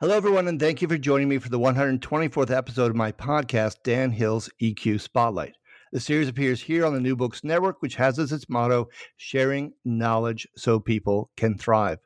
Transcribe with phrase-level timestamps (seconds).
[0.00, 3.76] Hello, everyone, and thank you for joining me for the 124th episode of my podcast,
[3.84, 5.54] Dan Hill's EQ Spotlight.
[5.92, 9.72] The series appears here on the New Books Network, which has as its motto, sharing
[9.84, 12.00] knowledge so people can thrive.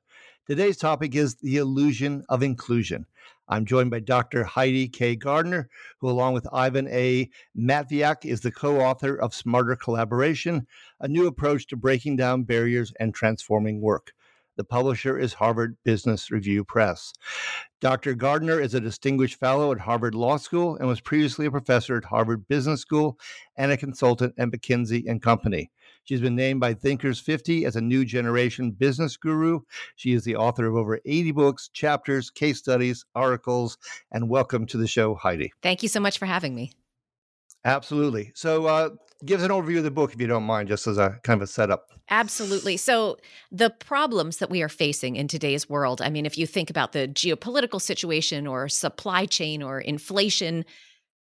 [0.46, 3.06] Today's topic is the illusion of inclusion.
[3.48, 4.44] I'm joined by Dr.
[4.44, 5.16] Heidi K.
[5.16, 7.30] Gardner, who, along with Ivan A.
[7.58, 10.66] Matviak, is the co author of Smarter Collaboration,
[11.00, 14.12] a new approach to breaking down barriers and transforming work.
[14.58, 17.12] The publisher is Harvard Business Review Press.
[17.80, 18.14] Dr.
[18.14, 22.06] Gardner is a distinguished fellow at Harvard Law School and was previously a professor at
[22.06, 23.20] Harvard Business School
[23.56, 25.70] and a consultant at McKinsey and Company.
[26.02, 29.60] She's been named by Thinkers 50 as a new generation business guru.
[29.94, 33.78] She is the author of over 80 books, chapters, case studies, articles,
[34.10, 35.52] and welcome to the show, Heidi.
[35.62, 36.72] Thank you so much for having me.
[37.64, 38.32] Absolutely.
[38.34, 38.88] So, uh,
[39.24, 41.40] give us an overview of the book if you don't mind, just as a kind
[41.40, 41.90] of a setup.
[42.10, 42.76] Absolutely.
[42.76, 43.18] So,
[43.50, 46.92] the problems that we are facing in today's world, I mean, if you think about
[46.92, 50.64] the geopolitical situation or supply chain or inflation,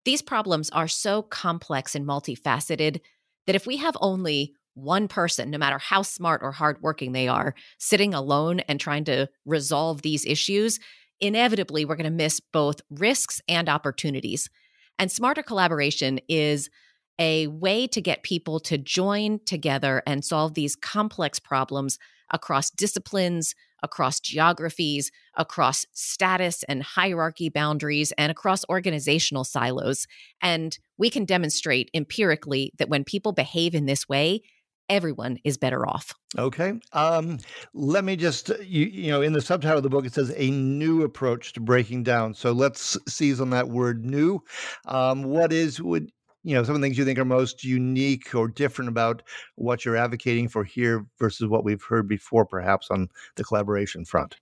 [0.05, 3.00] these problems are so complex and multifaceted
[3.47, 7.55] that if we have only one person, no matter how smart or hardworking they are,
[7.78, 10.78] sitting alone and trying to resolve these issues,
[11.20, 14.50] inevitably we're going to miss both risks and opportunities.
[14.98, 16.70] And smarter collaboration is
[17.19, 21.98] a way to get people to join together and solve these complex problems
[22.33, 30.06] across disciplines, across geographies, across status and hierarchy boundaries, and across organizational silos.
[30.43, 34.43] And we can demonstrate empirically that when people behave in this way,
[34.88, 36.15] everyone is better off.
[36.38, 36.75] Okay.
[36.93, 37.38] Um,
[37.75, 40.50] let me just, you, you know, in the subtitle of the book, it says a
[40.50, 42.34] new approach to breaking down.
[42.34, 44.41] So let's seize on that word new.
[44.87, 46.10] Um, what is, would,
[46.47, 49.21] you know, some of the things you think are most unique or different about
[49.57, 54.37] what you're advocating for here versus what we've heard before, perhaps on the collaboration front?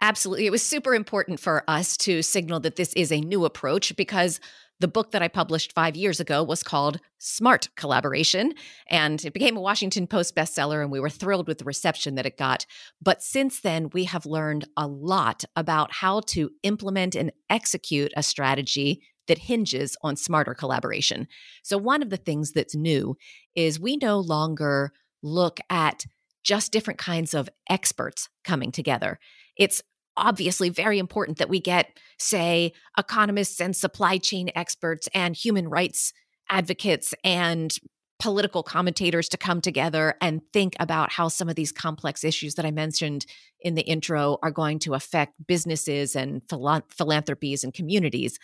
[0.00, 0.46] Absolutely.
[0.46, 4.40] It was super important for us to signal that this is a new approach because
[4.78, 8.54] the book that I published five years ago was called Smart Collaboration,
[8.88, 12.24] and it became a Washington Post bestseller, and we were thrilled with the reception that
[12.24, 12.64] it got.
[13.02, 18.22] But since then, we have learned a lot about how to implement and execute a
[18.22, 21.28] strategy that hinges on smarter collaboration.
[21.62, 23.16] So, one of the things that's new
[23.54, 24.92] is we no longer
[25.22, 26.04] look at
[26.42, 29.20] just different kinds of experts coming together.
[29.56, 29.82] It's
[30.16, 36.12] obviously very important that we get, say, economists and supply chain experts and human rights
[36.50, 37.78] advocates and
[38.18, 42.66] political commentators to come together and think about how some of these complex issues that
[42.66, 43.26] I mentioned
[43.60, 48.40] in the intro are going to affect businesses and philanthropies and communities.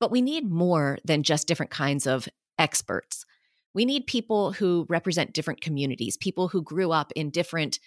[0.00, 3.24] But we need more than just different kinds of experts.
[3.74, 7.78] We need people who represent different communities, people who grew up in different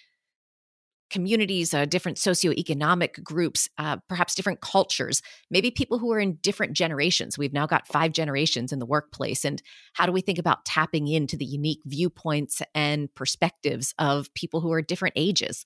[1.10, 6.74] communities, uh, different socioeconomic groups, uh, perhaps different cultures, maybe people who are in different
[6.74, 7.38] generations.
[7.38, 9.44] We've now got five generations in the workplace.
[9.44, 9.62] And
[9.94, 14.72] how do we think about tapping into the unique viewpoints and perspectives of people who
[14.72, 15.66] are different ages?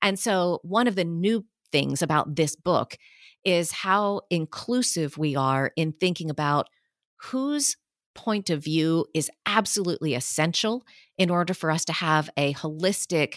[0.00, 2.96] And so, one of the new things about this book
[3.44, 6.68] is how inclusive we are in thinking about
[7.16, 7.76] whose
[8.14, 10.84] point of view is absolutely essential
[11.16, 13.36] in order for us to have a holistic,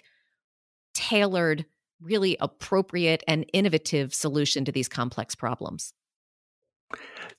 [0.93, 1.65] tailored,
[2.01, 5.93] really appropriate, and innovative solution to these complex problems.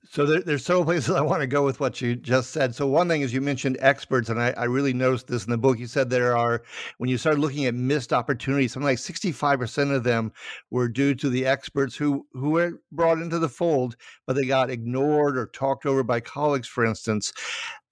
[0.08, 2.74] So there, there's several places I want to go with what you just said.
[2.74, 5.58] So one thing is you mentioned experts, and I, I, really noticed this in the
[5.58, 5.78] book.
[5.78, 6.62] You said there are,
[6.98, 10.32] when you started looking at missed opportunities, something like 65% of them
[10.70, 14.70] were due to the experts who who were brought into the fold, but they got
[14.70, 17.32] ignored or talked over by colleagues, for instance.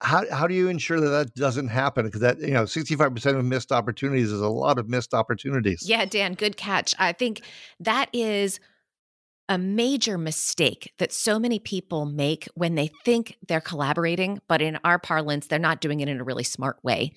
[0.01, 2.05] How, how do you ensure that that doesn't happen?
[2.05, 5.83] Because that, you know, 65% of missed opportunities is a lot of missed opportunities.
[5.87, 6.95] Yeah, Dan, good catch.
[6.97, 7.41] I think
[7.79, 8.59] that is–
[9.47, 14.79] a major mistake that so many people make when they think they're collaborating, but in
[14.83, 17.13] our parlance, they're not doing it in a really smart way.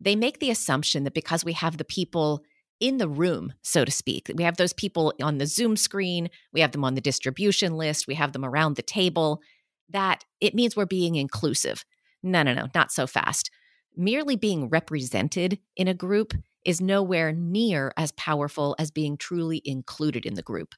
[0.00, 2.44] They make the assumption that because we have the people
[2.80, 6.60] in the room, so to speak, we have those people on the Zoom screen, we
[6.60, 9.40] have them on the distribution list, we have them around the table,
[9.88, 11.84] that it means we're being inclusive.
[12.22, 13.50] No, no, no, not so fast.
[13.96, 16.34] merely being represented in a group
[16.64, 20.74] is nowhere near as powerful as being truly included in the group.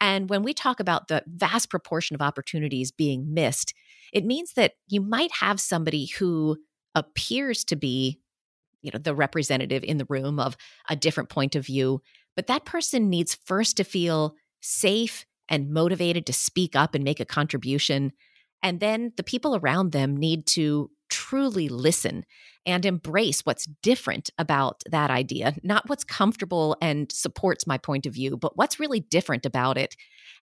[0.00, 3.74] And when we talk about the vast proportion of opportunities being missed,
[4.12, 6.58] it means that you might have somebody who
[6.94, 8.20] appears to be
[8.82, 10.56] you know the representative in the room of
[10.88, 12.02] a different point of view
[12.36, 17.20] but that person needs first to feel safe and motivated to speak up and make
[17.20, 18.12] a contribution
[18.62, 22.24] and then the people around them need to truly listen
[22.64, 28.14] and embrace what's different about that idea, not what's comfortable and supports my point of
[28.14, 29.94] view, but what's really different about it.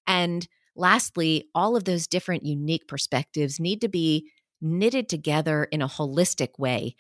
[0.06, 0.46] And
[0.76, 4.30] lastly, all of those different unique perspectives need to be
[4.62, 6.94] knitted together in a holistic way.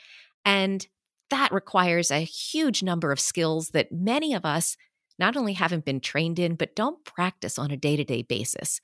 [0.44, 0.86] And
[1.28, 4.76] that requires a huge number of skills that many of us
[5.18, 8.80] not only haven't been trained in, but don't practice on a day to day basis.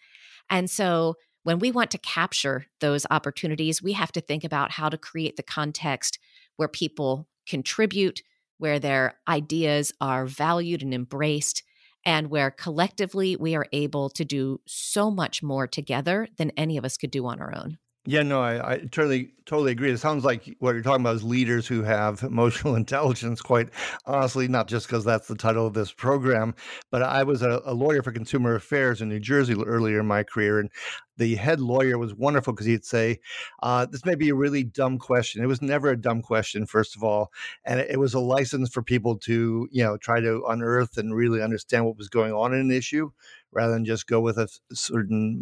[0.49, 4.89] And so when we want to capture those opportunities, we have to think about how
[4.89, 6.19] to create the context
[6.57, 8.21] where people contribute,
[8.59, 11.63] where their ideas are valued and embraced,
[12.05, 16.85] and where collectively we are able to do so much more together than any of
[16.85, 17.79] us could do on our own.
[18.09, 19.91] Yeah, no, I, I totally totally agree.
[19.91, 23.43] It sounds like what you're talking about is leaders who have emotional intelligence.
[23.43, 23.71] Quite
[24.05, 26.55] honestly, not just because that's the title of this program,
[26.93, 30.23] but I was a, a, lawyer for consumer affairs in New Jersey earlier in my
[30.23, 30.71] career, and
[31.17, 33.19] the head lawyer was wonderful because he'd say,
[33.65, 35.43] uh, "This may be a really dumb question.
[35.43, 37.33] It was never a dumb question, first of all,
[37.65, 41.13] and it, it was a license for people to, you know, try to unearth and
[41.13, 43.11] really understand what was going on in an issue."
[43.53, 45.39] rather than just go with a certain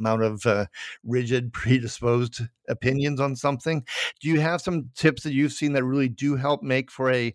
[0.00, 0.66] amount of uh,
[1.04, 3.84] rigid, predisposed opinions on something.
[4.20, 7.34] Do you have some tips that you've seen that really do help make for a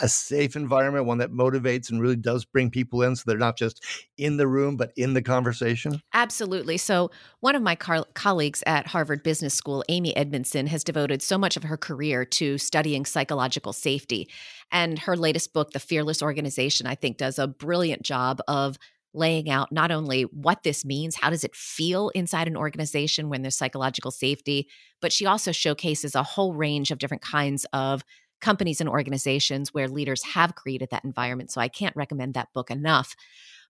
[0.00, 3.58] a safe environment, one that motivates and really does bring people in, so they're not
[3.58, 3.82] just
[4.16, 6.00] in the room but in the conversation?
[6.12, 6.76] Absolutely.
[6.76, 11.36] So one of my car- colleagues at Harvard Business School, Amy Edmondson, has devoted so
[11.36, 14.28] much of her career to studying psychological safety,
[14.70, 18.78] and her latest book, The Fearless Organization, I think, does a brilliant job of
[19.14, 23.42] laying out not only what this means, how does it feel inside an organization when
[23.42, 24.68] there's psychological safety,
[25.00, 28.04] but she also showcases a whole range of different kinds of
[28.40, 31.50] companies and organizations where leaders have created that environment.
[31.50, 33.14] So I can't recommend that book enough.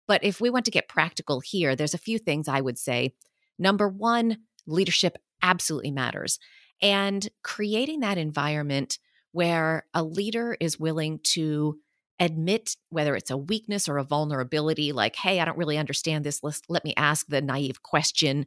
[0.08, 3.14] But if we want to get practical here, there's a few things I would say.
[3.58, 6.38] Number one, leadership absolutely matters.
[6.82, 8.99] And creating that environment
[9.32, 11.79] where a leader is willing to
[12.20, 16.43] admit whether it's a weakness or a vulnerability, like, hey, I don't really understand this.
[16.43, 18.46] Let's, let me ask the naive question,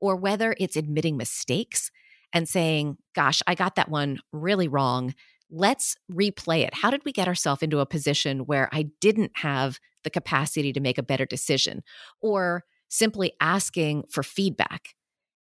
[0.00, 1.90] or whether it's admitting mistakes
[2.32, 5.14] and saying, gosh, I got that one really wrong.
[5.50, 6.74] Let's replay it.
[6.74, 10.80] How did we get ourselves into a position where I didn't have the capacity to
[10.80, 11.82] make a better decision?
[12.20, 14.94] Or simply asking for feedback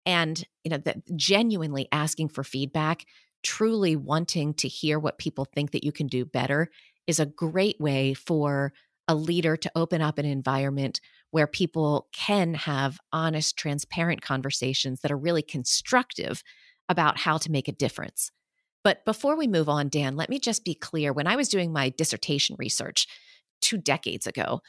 [0.04, 3.04] and you know that genuinely asking for feedback
[3.42, 6.68] truly wanting to hear what people think that you can do better
[7.06, 8.72] is a great way for
[9.08, 11.00] a leader to open up an environment
[11.30, 16.42] where people can have honest, transparent conversations that are really constructive
[16.88, 18.30] about how to make a difference.
[18.82, 21.12] But before we move on, Dan, let me just be clear.
[21.12, 23.06] When I was doing my dissertation research
[23.60, 24.60] two decades ago,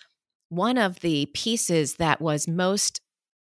[0.49, 3.01] one of the pieces that was most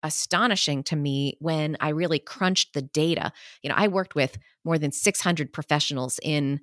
[0.02, 3.32] astonishing to me when I really crunched the data,
[3.62, 6.60] you know, I worked with more than 600 professionals in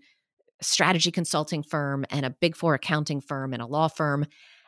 [0.61, 4.25] strategy consulting firm and a big four accounting firm and a law firm.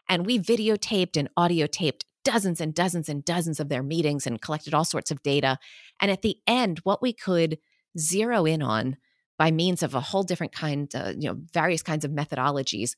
[0.10, 4.42] And we videotaped and audio taped dozens and dozens and dozens of their meetings and
[4.42, 5.58] collected all sorts of data.
[6.02, 7.58] And at the end, what we could
[7.98, 8.98] zero in on
[9.38, 12.92] by means of a whole different kind, uh, you know, various kinds of methodologies,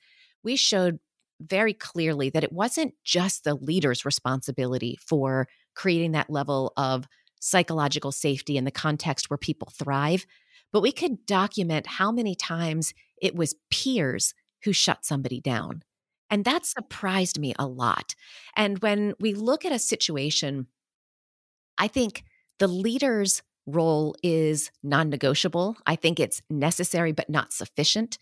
[0.44, 1.00] we showed
[1.42, 7.08] very clearly that it wasn't just the leader's responsibility for creating that level of
[7.40, 10.26] psychological safety in the context where people thrive,
[10.72, 14.34] but we could document how many times it was peers
[14.64, 15.84] who shut somebody down.
[16.30, 18.14] And that surprised me a lot.
[18.56, 20.68] And when we look at a situation,
[21.78, 22.24] I think
[22.60, 25.78] the leader's role is non negotiable.
[25.86, 28.18] I think it's necessary, but not sufficient.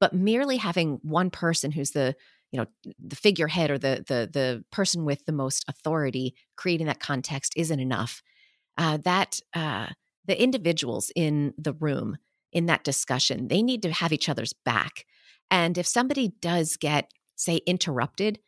[0.00, 2.16] But merely having one person who's the
[2.50, 2.66] you know
[3.04, 7.80] the figurehead or the the the person with the most authority creating that context isn't
[7.80, 8.22] enough
[8.78, 9.88] uh, that uh,
[10.26, 12.16] the individuals in the room
[12.52, 15.04] in that discussion, they need to have each other's back.
[15.50, 18.38] And if somebody does get, say, interrupted,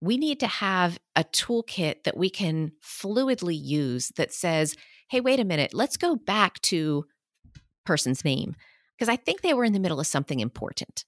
[0.00, 4.74] we need to have a toolkit that we can fluidly use that says,
[5.08, 7.06] hey, wait a minute, let's go back to
[7.86, 8.54] person's name.
[8.96, 11.04] Because I think they were in the middle of something important.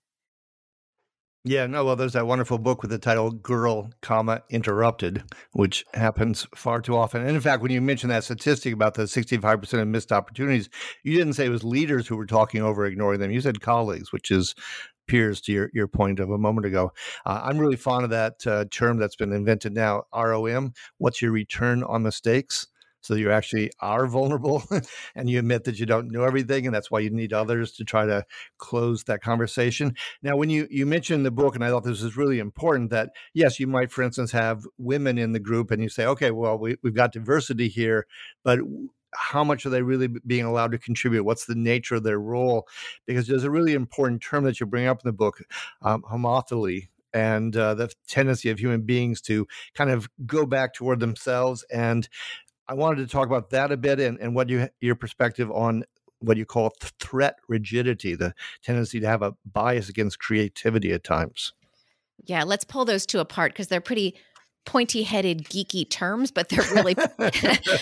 [1.49, 5.23] Yeah, no, well, there's that wonderful book with the title Girl, comma, Interrupted,
[5.53, 7.21] which happens far too often.
[7.21, 10.69] And in fact, when you mentioned that statistic about the 65% of missed opportunities,
[11.05, 13.31] you didn't say it was leaders who were talking over ignoring them.
[13.31, 14.57] You said colleagues, which is
[15.07, 16.91] peers to your, your point of a moment ago.
[17.25, 20.73] Uh, I'm really fond of that uh, term that's been invented now, ROM.
[20.99, 22.67] What's your return on mistakes?
[23.07, 24.63] So you actually are vulnerable
[25.15, 27.85] and you admit that you don't know everything and that's why you need others to
[27.85, 28.25] try to
[28.59, 32.17] close that conversation now when you you mentioned the book and i thought this is
[32.17, 35.89] really important that yes you might for instance have women in the group and you
[35.89, 38.07] say okay well we, we've got diversity here
[38.43, 38.59] but
[39.15, 41.25] how much are they really being allowed to contribute?
[41.25, 42.69] What's the nature of their role?
[43.07, 45.39] Because there's a really important term that you bring up in the book,
[45.81, 51.01] um, homophily, and uh, the tendency of human beings to kind of go back toward
[51.01, 52.09] themselves and
[52.69, 55.85] I wanted to talk about that a bit and, and what you your perspective on
[56.21, 61.53] what you call threat rigidity, the tendency to have a bias against creativity at times.
[62.25, 64.17] Yeah, let's pull those two apart because they're pretty
[64.65, 66.95] pointy-headed geeky terms but they're really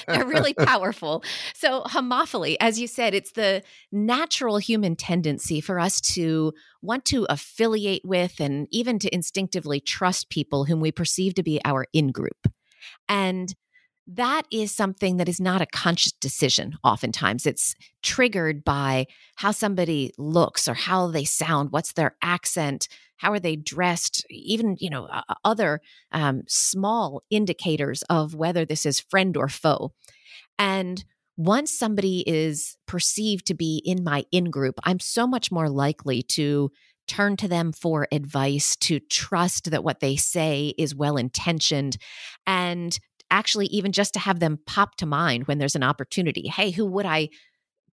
[0.07, 1.25] they're really powerful
[1.55, 7.26] so homophily as you said it's the natural human tendency for us to want to
[7.31, 12.12] affiliate with and even to instinctively trust people whom we perceive to be our in
[12.12, 12.49] group
[13.09, 13.55] and
[14.06, 17.46] that is something that is not a conscious decision oftentimes.
[17.46, 19.06] It's triggered by
[19.37, 24.76] how somebody looks or how they sound what's their accent how are they dressed even
[24.80, 25.08] you know
[25.44, 25.80] other
[26.12, 29.92] um, small indicators of whether this is friend or foe.
[30.58, 31.04] And
[31.37, 36.23] once somebody is perceived to be in my in group i'm so much more likely
[36.23, 36.70] to
[37.06, 41.96] turn to them for advice, to trust that what they say is well intentioned,
[42.46, 42.99] and
[43.35, 46.47] actually even just to have them pop to mind when there's an opportunity.
[46.49, 47.29] Hey, who would I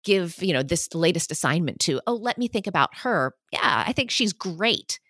[0.05, 2.01] give, you know, this latest assignment to?
[2.07, 3.35] Oh, let me think about her.
[3.53, 5.01] Yeah, I think she's great.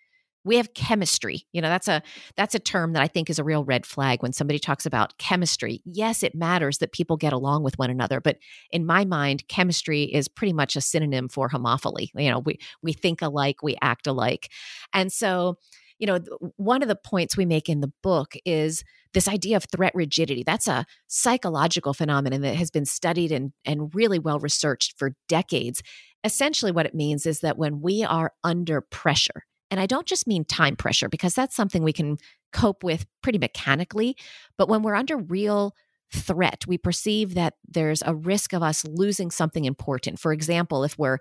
[0.45, 1.45] We have chemistry.
[1.51, 2.01] You know, that's a
[2.37, 5.17] that's a term that I think is a real red flag when somebody talks about
[5.17, 5.81] chemistry.
[5.85, 8.37] Yes, it matters that people get along with one another, but
[8.71, 12.09] in my mind, chemistry is pretty much a synonym for homophily.
[12.15, 14.49] You know, we we think alike, we act alike.
[14.93, 15.57] And so
[15.99, 16.19] you know,
[16.55, 20.43] one of the points we make in the book is this idea of threat rigidity.
[20.43, 25.83] That's a psychological phenomenon that has been studied and, and really well researched for decades.
[26.23, 30.25] Essentially, what it means is that when we are under pressure, and I don't just
[30.25, 32.17] mean time pressure, because that's something we can
[32.53, 34.15] cope with pretty mechanically,
[34.57, 35.75] but when we're under real
[36.11, 40.19] threat, we perceive that there's a risk of us losing something important.
[40.19, 41.19] For example, if we're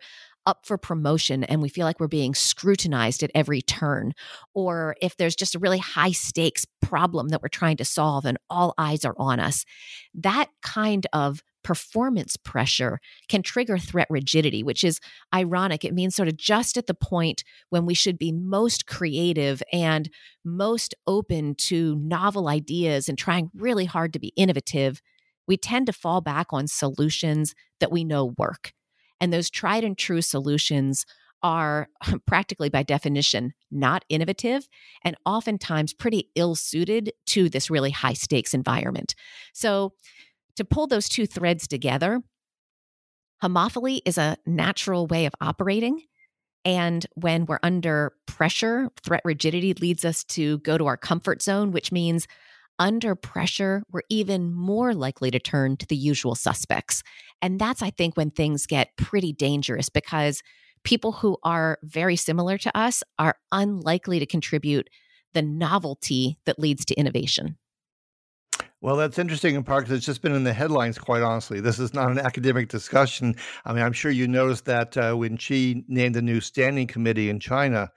[0.49, 4.15] up for promotion and we feel like we're being scrutinized at every turn,
[4.55, 8.39] or if there's just a really high stakes problem that we're trying to solve and
[8.49, 9.67] all eyes are on us,
[10.15, 15.01] that kind of performance pressure can trigger threat rigidity, which is
[15.35, 15.85] ironic.
[15.85, 20.09] It means sort of just at the point when we should be most creative and
[20.47, 25.03] most open to novel ideas and trying really hard to be innovative,
[25.47, 28.73] we tend to fall back on solutions that we know work.
[29.21, 31.05] And those tried and true solutions
[31.43, 31.89] are
[32.27, 34.69] practically by definition not innovative
[35.05, 39.15] and oftentimes pretty ill suited to this really high stakes environment.
[39.53, 39.95] So,
[40.57, 42.21] to pull those two threads together,
[43.43, 46.03] homophily is a natural way of operating.
[46.65, 51.71] And when we're under pressure, threat rigidity leads us to go to our comfort zone,
[51.71, 52.27] which means
[52.79, 57.03] under pressure, we're even more likely to turn to the usual suspects.
[57.43, 60.43] And that's, I think, when things get pretty dangerous because
[60.85, 64.89] people who are very similar to us are unlikely to contribute
[65.35, 67.59] the novelty that leads to innovation.
[68.81, 71.61] Well, that's interesting in part because it's just been in the headlines, quite honestly.
[71.61, 73.35] This is not an academic discussion.
[73.65, 77.29] I mean, I'm sure you noticed that uh, when Xi named the new standing committee
[77.29, 77.91] in China,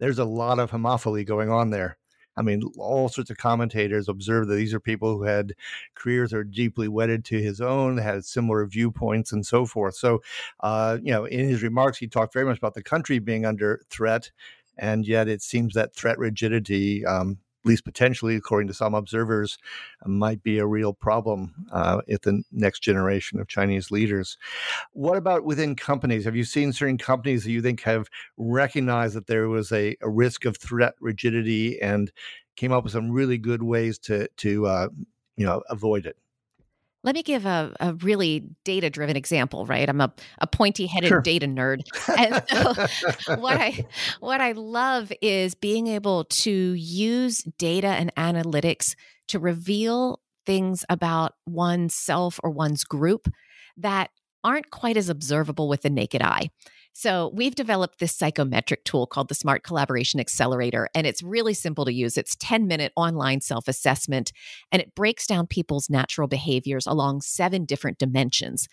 [0.00, 1.98] there's a lot of homophily going on there.
[2.36, 5.54] I mean, all sorts of commentators observed that these are people who had
[5.94, 9.94] careers that are deeply wedded to his own, had similar viewpoints, and so forth.
[9.96, 10.22] So,
[10.60, 13.80] uh, you know, in his remarks, he talked very much about the country being under
[13.90, 14.30] threat,
[14.76, 19.58] and yet it seems that threat rigidity um, least potentially, according to some observers,
[20.04, 24.38] might be a real problem uh, at the next generation of Chinese leaders.
[24.92, 26.24] What about within companies?
[26.24, 30.08] Have you seen certain companies that you think have recognized that there was a, a
[30.08, 32.10] risk of threat rigidity and
[32.56, 34.88] came up with some really good ways to to uh,
[35.36, 36.16] you know avoid it?
[37.06, 39.88] Let me give a, a really data driven example, right?
[39.88, 41.20] I'm a, a pointy headed sure.
[41.20, 41.82] data nerd.
[42.18, 42.42] And
[43.20, 43.86] so what I
[44.18, 48.96] what I love is being able to use data and analytics
[49.28, 53.28] to reveal things about oneself or one's group
[53.76, 54.10] that
[54.46, 56.50] aren't quite as observable with the naked eye.
[56.98, 61.84] So, we've developed this psychometric tool called the Smart Collaboration Accelerator, and it's really simple
[61.84, 62.16] to use.
[62.16, 64.32] It's 10 minute online self assessment,
[64.72, 68.66] and it breaks down people's natural behaviors along seven different dimensions.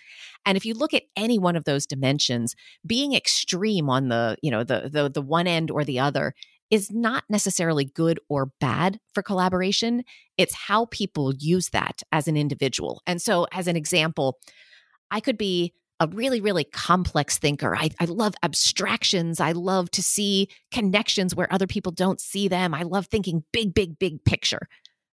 [0.45, 4.51] And if you look at any one of those dimensions, being extreme on the, you
[4.51, 6.33] know, the, the, the one end or the other
[6.71, 10.03] is not necessarily good or bad for collaboration.
[10.37, 13.01] It's how people use that as an individual.
[13.05, 14.39] And so, as an example,
[15.11, 17.75] I could be a really, really complex thinker.
[17.75, 19.39] I, I love abstractions.
[19.39, 22.73] I love to see connections where other people don't see them.
[22.73, 24.67] I love thinking big, big, big picture.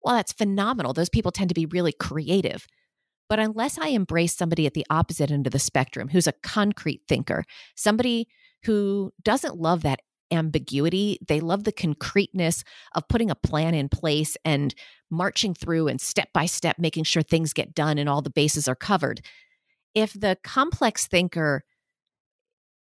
[0.04, 0.94] Well, that's phenomenal.
[0.94, 2.68] Those people tend to be really creative.
[3.28, 7.02] But unless I embrace somebody at the opposite end of the spectrum who's a concrete
[7.08, 7.44] thinker,
[7.76, 8.28] somebody
[8.66, 10.02] who doesn't love that
[10.32, 12.64] ambiguity, they love the concreteness
[12.94, 14.76] of putting a plan in place and
[15.10, 18.68] marching through and step by step making sure things get done and all the bases
[18.68, 19.22] are covered
[19.96, 21.64] if the complex thinker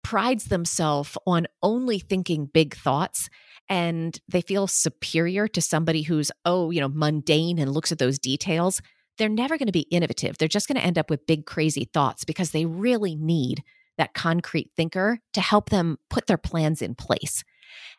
[0.03, 3.29] prides themselves on only thinking big thoughts
[3.69, 8.17] and they feel superior to somebody who's oh you know mundane and looks at those
[8.17, 8.81] details
[9.17, 10.37] they're never going to be innovative.
[10.37, 13.63] They're just going to end up with big crazy thoughts because they really need
[13.97, 17.43] that concrete thinker to help them put their plans in place.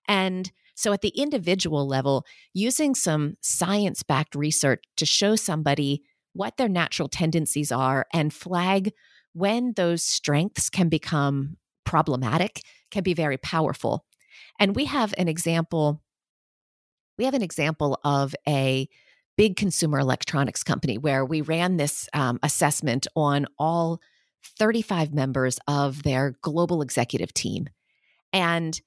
[0.09, 6.03] And so at the individual level using some science backed research to show somebody
[6.33, 8.93] what their natural tendencies are and flag
[9.33, 14.05] when those strengths can become problematic can be very powerful.
[14.59, 16.03] And we have an example
[17.19, 18.89] we have an example of a
[19.37, 24.01] big consumer electronics company where we ran this um, assessment on all
[24.59, 27.69] 35 members of their global executive team.
[28.33, 28.81] And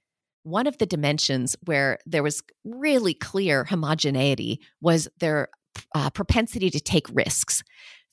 [0.43, 5.49] one of the dimensions where there was really clear homogeneity was their
[5.93, 7.63] uh, propensity to take risks.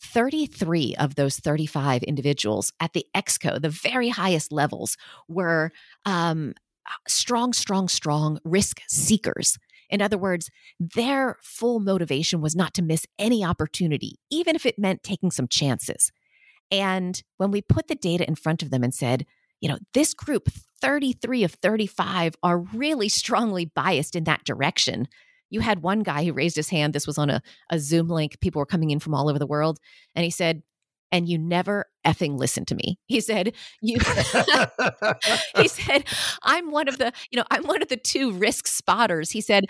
[0.03, 4.97] 33 of those 35 individuals at the exco, the very highest levels,
[5.29, 5.71] were
[6.05, 6.55] um,
[7.07, 9.59] strong, strong, strong risk seekers.
[9.91, 10.51] In other words,
[10.81, 15.47] their full motivation was not to miss any opportunity, even if it meant taking some
[15.47, 16.11] chances.
[16.71, 19.27] And when we put the data in front of them and said,
[19.61, 20.49] you know, this group,
[20.81, 25.07] 33 of 35, are really strongly biased in that direction
[25.53, 26.95] you had one guy who raised his hand.
[26.95, 28.41] This was on a, a Zoom link.
[28.41, 29.79] People were coming in from all over the world.
[30.15, 30.63] And he said,
[31.13, 32.99] and you never effing listen to me.
[33.07, 33.99] He said, you
[35.57, 36.05] He said,
[36.43, 39.31] I'm one of the, you know, I'm one of the two risk spotters.
[39.31, 39.67] He said,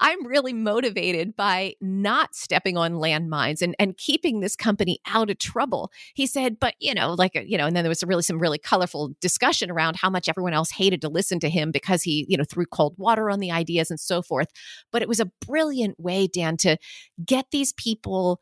[0.00, 5.38] I'm really motivated by not stepping on landmines and and keeping this company out of
[5.38, 5.90] trouble.
[6.14, 8.38] He said, but you know, like uh, you know, and then there was really some
[8.38, 12.24] really colorful discussion around how much everyone else hated to listen to him because he,
[12.28, 14.48] you know, threw cold water on the ideas and so forth.
[14.92, 16.76] But it was a brilliant way, Dan, to
[17.24, 18.40] get these people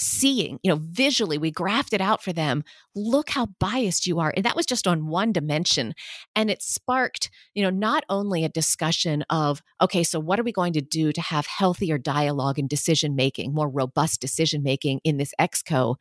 [0.00, 2.64] seeing, you know, visually, we graphed it out for them.
[2.94, 4.32] Look how biased you are.
[4.34, 5.94] And that was just on one dimension.
[6.34, 10.52] And it sparked, you know, not only a discussion of, okay, so what are we
[10.52, 15.16] going to do to have healthier dialogue and decision making, more robust decision making in
[15.16, 15.96] this exco,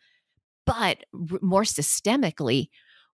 [0.66, 2.68] but r- more systemically,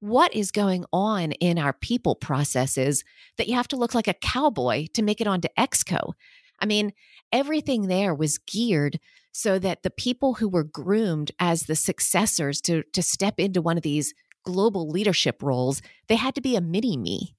[0.00, 3.04] what is going on in our people processes
[3.38, 6.14] that you have to look like a cowboy to make it onto exco?
[6.58, 6.92] I mean,
[7.32, 8.98] everything there was geared
[9.32, 13.76] so that the people who were groomed as the successors to to step into one
[13.76, 14.14] of these
[14.44, 17.34] global leadership roles, they had to be a mini me.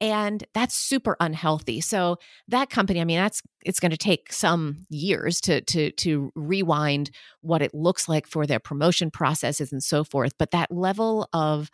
[0.00, 1.80] And that's super unhealthy.
[1.80, 6.30] So that company, I mean, that's it's going to take some years to to to
[6.36, 7.10] rewind
[7.40, 10.32] what it looks like for their promotion processes and so forth.
[10.38, 11.68] But that level of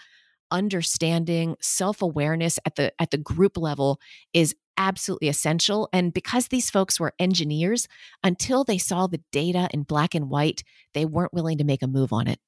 [0.51, 4.01] understanding self-awareness at the at the group level
[4.33, 5.89] is absolutely essential.
[5.93, 7.89] And because these folks were engineers,
[8.23, 11.87] until they saw the data in black and white, they weren't willing to make a
[11.87, 12.39] move on it.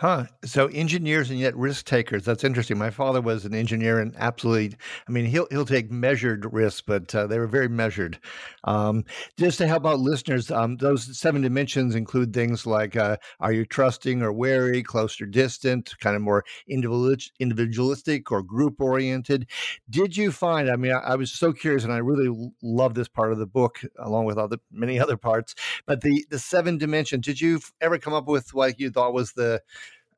[0.00, 0.24] Huh.
[0.46, 2.24] So engineers and yet risk takers.
[2.24, 2.78] That's interesting.
[2.78, 7.14] My father was an engineer and absolutely, I mean, he'll he'll take measured risks, but
[7.14, 8.18] uh, they were very measured.
[8.64, 9.04] Um,
[9.38, 13.66] just to help out listeners, um, those seven dimensions include things like uh, are you
[13.66, 19.50] trusting or wary, close or distant, kind of more individualistic or group oriented.
[19.90, 20.70] Did you find?
[20.70, 23.46] I mean, I, I was so curious, and I really love this part of the
[23.46, 25.54] book, along with other many other parts.
[25.84, 27.26] But the the seven dimensions.
[27.26, 29.60] Did you ever come up with what you thought was the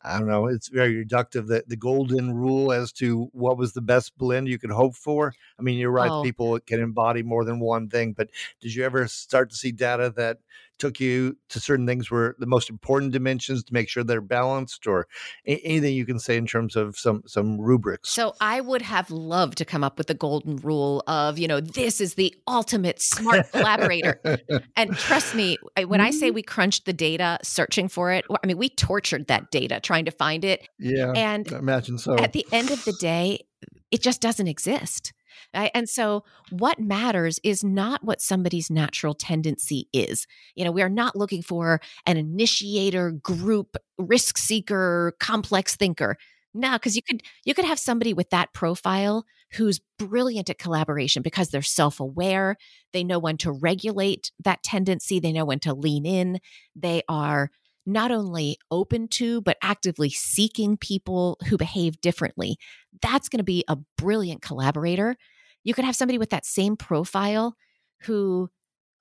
[0.04, 1.46] I don't know, it's very reductive.
[1.46, 5.32] The, the golden rule as to what was the best blend you could hope for.
[5.58, 6.22] I mean, you're right, oh.
[6.22, 8.28] people can embody more than one thing, but
[8.60, 10.38] did you ever start to see data that
[10.78, 14.86] took you to certain things were the most important dimensions to make sure they're balanced,
[14.86, 15.06] or
[15.46, 18.10] anything you can say in terms of some some rubrics?
[18.10, 21.60] So I would have loved to come up with the golden rule of you know
[21.60, 24.20] this is the ultimate smart collaborator,
[24.76, 26.34] and trust me when I say mm-hmm.
[26.36, 30.10] we crunched the data searching for it, I mean we tortured that data trying to
[30.10, 30.68] find it.
[30.78, 32.16] Yeah, and I imagine so.
[32.16, 33.46] At the end of the day,
[33.90, 35.12] it just doesn't exist.
[35.54, 35.70] Right?
[35.74, 40.26] And so, what matters is not what somebody's natural tendency is.
[40.54, 46.16] You know, we are not looking for an initiator, group, risk seeker, complex thinker.
[46.54, 51.22] No, because you could you could have somebody with that profile who's brilliant at collaboration
[51.22, 52.56] because they're self-aware,
[52.92, 56.40] they know when to regulate that tendency, they know when to lean in,
[56.74, 57.50] they are
[57.86, 62.56] not only open to, but actively seeking people who behave differently.
[63.00, 65.16] That's going to be a brilliant collaborator.
[65.64, 67.56] You could have somebody with that same profile
[68.02, 68.50] who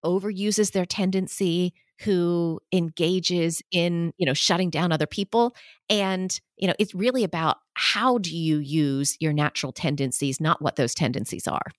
[0.05, 5.55] overuses their tendency, who engages in, you know, shutting down other people.
[5.89, 10.75] And, you know, it's really about how do you use your natural tendencies, not what
[10.75, 11.71] those tendencies are.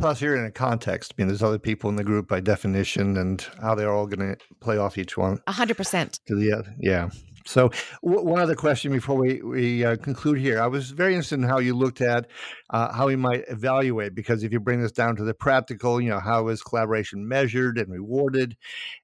[0.00, 1.12] Plus, you're in a context.
[1.12, 4.34] I mean, there's other people in the group by definition, and how they're all going
[4.34, 5.42] to play off each one.
[5.46, 6.20] A hundred percent.
[6.26, 7.10] Yeah, yeah.
[7.44, 7.70] So,
[8.02, 10.58] w- one other question before we we uh, conclude here.
[10.58, 12.28] I was very interested in how you looked at
[12.70, 16.08] uh, how we might evaluate, because if you bring this down to the practical, you
[16.08, 18.56] know, how is collaboration measured and rewarded?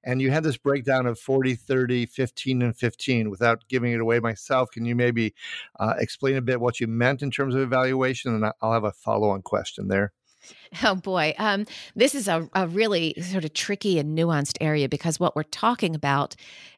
[0.03, 3.29] And you had this breakdown of 40, 30, 15, and 15.
[3.29, 5.35] Without giving it away myself, can you maybe
[5.79, 8.33] uh, explain a bit what you meant in terms of evaluation?
[8.33, 10.11] And I'll have a follow on question there.
[10.83, 11.33] Oh boy.
[11.37, 15.43] Um, this is a, a really sort of tricky and nuanced area because what we're
[15.43, 16.35] talking about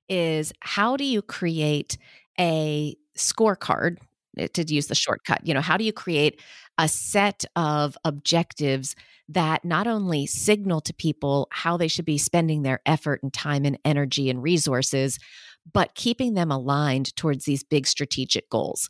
[0.07, 1.97] is how do you create
[2.39, 3.97] a scorecard
[4.37, 5.45] eh, to use the shortcut?
[5.45, 6.39] You know, how do you create
[6.77, 8.95] a set of objectives
[9.27, 13.65] that not only signal to people how they should be spending their effort and time
[13.65, 15.19] and energy and resources,
[15.71, 18.89] but keeping them aligned towards these big strategic goals.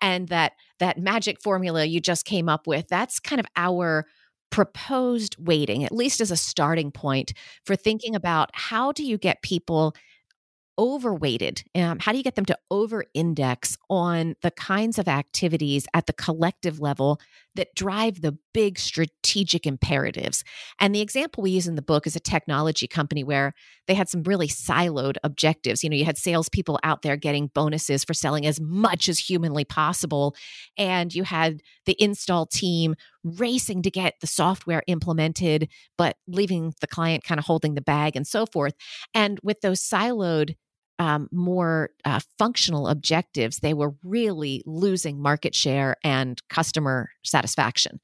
[0.00, 4.06] And that that magic formula you just came up with, that's kind of our
[4.50, 7.32] proposed weighting, at least as a starting point
[7.66, 9.94] for thinking about how do you get people
[10.78, 11.64] overweighted?
[11.74, 16.06] Um, how do you get them to over index on the kinds of activities at
[16.06, 17.20] the collective level
[17.56, 20.44] that drive the big strategic imperatives?
[20.78, 23.54] And the example we use in the book is a technology company where
[23.88, 25.82] they had some really siloed objectives.
[25.82, 29.64] You know, you had salespeople out there getting bonuses for selling as much as humanly
[29.64, 30.36] possible,
[30.76, 36.86] and you had the install team racing to get the software implemented, but leaving the
[36.86, 38.74] client kind of holding the bag and so forth.
[39.12, 40.54] And with those siloed
[40.98, 48.00] um, more uh, functional objectives, they were really losing market share and customer satisfaction.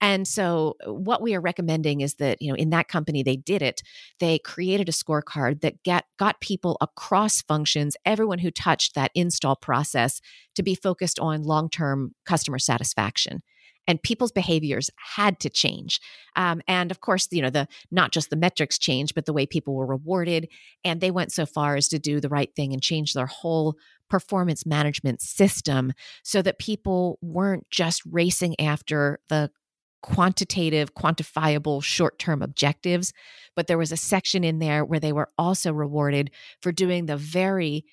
[0.00, 3.36] And so, uh, what we are recommending is that you know in that company they
[3.36, 3.82] did it.
[4.20, 9.56] They created a scorecard that get got people across functions, everyone who touched that install
[9.56, 10.20] process,
[10.54, 13.42] to be focused on long term customer satisfaction
[13.86, 16.00] and people's behaviors had to change.
[16.34, 19.46] Um, and of course you know the not just the metrics changed but the way
[19.46, 20.48] people were rewarded
[20.84, 23.76] and they went so far as to do the right thing and change their whole
[24.08, 29.50] performance management system so that people weren't just racing after the
[30.02, 33.12] quantitative quantifiable short-term objectives
[33.56, 37.16] but there was a section in there where they were also rewarded for doing the
[37.16, 37.84] very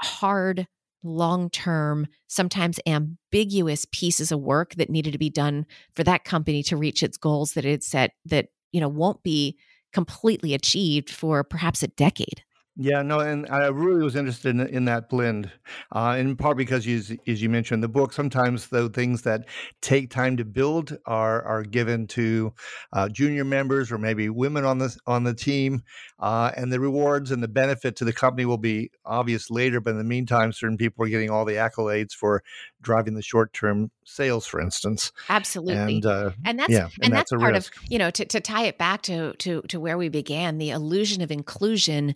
[0.00, 0.66] hard
[1.02, 6.62] long term, sometimes ambiguous pieces of work that needed to be done for that company
[6.64, 9.56] to reach its goals that it set that, you know, won't be
[9.92, 12.42] completely achieved for perhaps a decade.
[12.80, 15.50] Yeah, no, and I really was interested in, in that blend,
[15.90, 19.48] uh, in part because, you, as you mentioned in the book, sometimes the things that
[19.82, 22.54] take time to build are are given to
[22.92, 25.82] uh, junior members or maybe women on the on the team,
[26.20, 29.80] uh, and the rewards and the benefit to the company will be obvious later.
[29.80, 32.44] But in the meantime, certain people are getting all the accolades for
[32.80, 35.10] driving the short term sales, for instance.
[35.28, 37.76] Absolutely, and uh, and that's yeah, and, and that's, that's part risk.
[37.76, 40.70] of you know to to tie it back to to to where we began, the
[40.70, 42.14] illusion of inclusion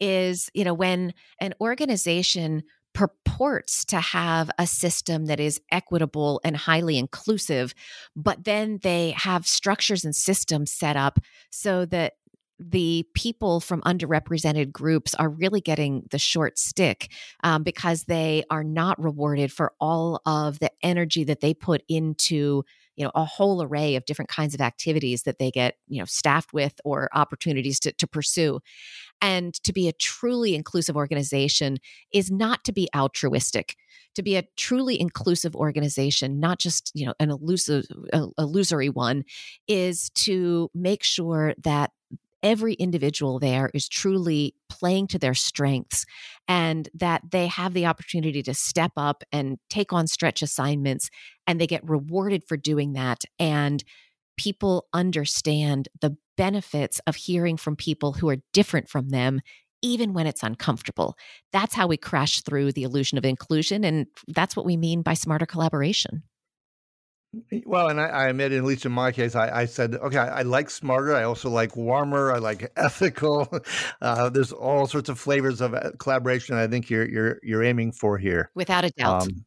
[0.00, 6.56] is, you know, when an organization purports to have a system that is equitable and
[6.56, 7.74] highly inclusive,
[8.16, 11.18] but then they have structures and systems set up
[11.50, 12.14] so that
[12.58, 17.10] the people from underrepresented groups are really getting the short stick
[17.42, 22.62] um, because they are not rewarded for all of the energy that they put into
[22.96, 26.04] you know a whole array of different kinds of activities that they get you know
[26.04, 28.60] staffed with or opportunities to, to pursue.
[29.22, 31.78] And to be a truly inclusive organization
[32.12, 33.76] is not to be altruistic.
[34.16, 37.84] To be a truly inclusive organization not just you know an elusive
[38.38, 39.24] illusory one
[39.68, 41.92] is to make sure that
[42.42, 46.04] every individual there is truly playing to their strengths
[46.48, 51.10] and that they have the opportunity to step up and take on stretch assignments
[51.46, 53.24] and they get rewarded for doing that.
[53.38, 53.84] And
[54.36, 59.40] people understand the benefits of hearing from people who are different from them
[59.82, 61.16] even when it's uncomfortable.
[61.52, 63.84] That's how we crash through the illusion of inclusion.
[63.84, 66.22] And that's what we mean by smarter collaboration.
[67.64, 70.40] Well, and I, I admit, at least in my case, I, I said, okay, I,
[70.40, 71.14] I, like smarter.
[71.14, 72.32] I also like warmer.
[72.32, 73.48] I like ethical.
[74.00, 76.56] Uh, there's all sorts of flavors of uh, collaboration.
[76.56, 79.22] I think you're you're you're aiming for here, without a doubt.
[79.22, 79.44] Um,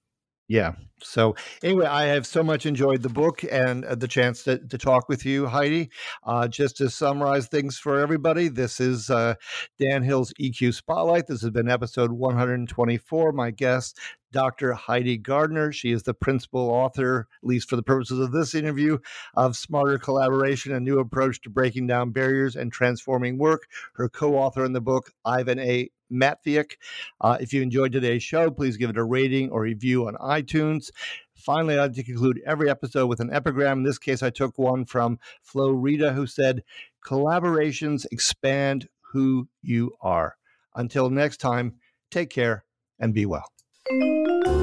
[0.47, 0.73] yeah.
[1.01, 4.77] So anyway, I have so much enjoyed the book and uh, the chance to, to
[4.77, 5.89] talk with you, Heidi.
[6.23, 9.35] Uh, just to summarize things for everybody, this is uh,
[9.79, 11.27] Dan Hill's EQ Spotlight.
[11.27, 13.31] This has been episode 124.
[13.31, 13.99] My guest,
[14.33, 14.73] Dr.
[14.73, 15.71] Heidi Gardner.
[15.71, 18.97] She is the principal author, at least for the purposes of this interview,
[19.35, 23.67] of Smarter Collaboration, a new approach to breaking down barriers and transforming work.
[23.93, 25.89] Her co author in the book, Ivan A.
[26.11, 26.73] Matviak.
[27.21, 30.91] Uh, if you enjoyed today's show, please give it a rating or review on iTunes.
[31.35, 33.79] Finally, I'd like to conclude every episode with an epigram.
[33.79, 36.63] In this case, I took one from Flo Rida, who said,
[37.05, 40.37] Collaborations expand who you are.
[40.75, 41.75] Until next time,
[42.09, 42.65] take care
[42.99, 43.52] and be well.
[43.89, 44.62] うん。